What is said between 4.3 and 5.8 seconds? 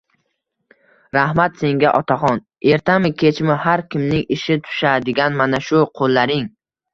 ishi tushadigan mana